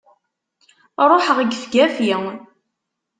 [1.09, 2.11] Ruḥeɣ gefgafi!